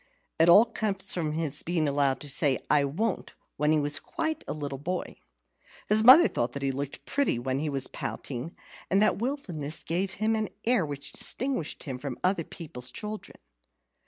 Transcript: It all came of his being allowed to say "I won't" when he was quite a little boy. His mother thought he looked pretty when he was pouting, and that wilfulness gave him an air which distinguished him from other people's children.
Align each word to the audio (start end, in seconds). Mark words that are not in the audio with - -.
It 0.39 0.49
all 0.49 0.65
came 0.65 0.95
of 0.95 1.33
his 1.35 1.61
being 1.61 1.87
allowed 1.87 2.21
to 2.21 2.27
say 2.27 2.57
"I 2.71 2.85
won't" 2.85 3.35
when 3.57 3.71
he 3.71 3.79
was 3.79 3.99
quite 3.99 4.43
a 4.47 4.51
little 4.53 4.79
boy. 4.79 5.17
His 5.89 6.03
mother 6.03 6.27
thought 6.27 6.59
he 6.59 6.71
looked 6.71 7.05
pretty 7.05 7.37
when 7.37 7.59
he 7.59 7.69
was 7.69 7.85
pouting, 7.85 8.55
and 8.89 8.99
that 9.03 9.17
wilfulness 9.19 9.83
gave 9.83 10.13
him 10.13 10.35
an 10.35 10.49
air 10.65 10.87
which 10.87 11.11
distinguished 11.11 11.83
him 11.83 11.99
from 11.99 12.17
other 12.23 12.43
people's 12.43 12.89
children. 12.89 13.37